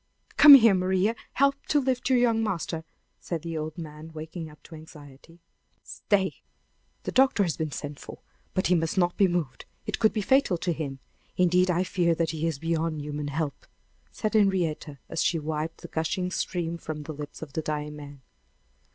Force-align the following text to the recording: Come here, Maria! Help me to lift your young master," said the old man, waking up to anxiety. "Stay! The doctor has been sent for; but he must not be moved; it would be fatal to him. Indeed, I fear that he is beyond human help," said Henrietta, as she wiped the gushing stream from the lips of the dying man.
Come 0.35 0.55
here, 0.55 0.73
Maria! 0.73 1.15
Help 1.33 1.53
me 1.57 1.61
to 1.67 1.79
lift 1.79 2.09
your 2.09 2.17
young 2.17 2.41
master," 2.43 2.85
said 3.19 3.43
the 3.43 3.55
old 3.55 3.77
man, 3.77 4.11
waking 4.13 4.49
up 4.49 4.63
to 4.63 4.73
anxiety. 4.73 5.41
"Stay! 5.83 6.41
The 7.03 7.11
doctor 7.11 7.43
has 7.43 7.55
been 7.55 7.71
sent 7.71 7.99
for; 7.99 8.17
but 8.55 8.65
he 8.65 8.73
must 8.73 8.97
not 8.97 9.15
be 9.15 9.27
moved; 9.27 9.65
it 9.85 10.01
would 10.01 10.11
be 10.11 10.21
fatal 10.21 10.57
to 10.57 10.73
him. 10.73 10.97
Indeed, 11.37 11.69
I 11.69 11.83
fear 11.83 12.15
that 12.15 12.31
he 12.31 12.47
is 12.47 12.57
beyond 12.57 12.99
human 13.01 13.27
help," 13.27 13.67
said 14.11 14.33
Henrietta, 14.33 14.97
as 15.07 15.21
she 15.23 15.37
wiped 15.37 15.81
the 15.81 15.87
gushing 15.87 16.31
stream 16.31 16.79
from 16.79 17.03
the 17.03 17.13
lips 17.13 17.43
of 17.43 17.53
the 17.53 17.61
dying 17.61 17.95
man. 17.95 18.21